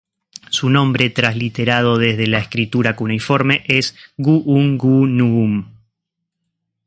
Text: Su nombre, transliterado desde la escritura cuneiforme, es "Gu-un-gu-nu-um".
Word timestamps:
Su 0.49 0.71
nombre, 0.71 1.11
transliterado 1.11 1.99
desde 1.99 2.25
la 2.25 2.39
escritura 2.39 2.95
cuneiforme, 2.95 3.61
es 3.67 3.95
"Gu-un-gu-nu-um". 4.17 5.67